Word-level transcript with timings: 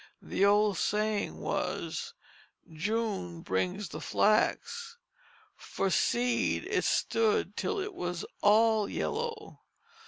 An 0.23 0.43
old 0.43 0.77
saying 0.79 1.37
was, 1.37 2.15
"June 2.73 3.41
brings 3.41 3.89
the 3.89 4.01
flax." 4.01 4.97
For 5.55 5.91
seed 5.91 6.65
it 6.65 6.85
stood 6.85 7.55
till 7.55 7.79
it 7.79 7.93
was 7.93 8.25
all 8.41 8.89
yellow. 8.89 9.59